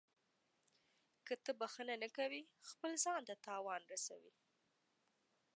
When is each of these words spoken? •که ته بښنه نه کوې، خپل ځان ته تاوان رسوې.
•که 1.25 1.33
ته 1.43 1.51
بښنه 1.59 1.95
نه 2.03 2.09
کوې، 2.17 2.41
خپل 2.69 2.91
ځان 3.03 3.21
ته 3.27 3.35
تاوان 3.45 3.81
رسوې. 3.93 4.33